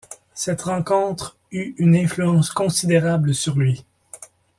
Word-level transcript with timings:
Cette 0.33 0.63
rencontre 0.63 1.37
eut 1.51 1.75
une 1.77 1.95
influence 1.95 2.49
considérable 2.49 3.35
sur 3.35 3.55
lui. 3.59 3.85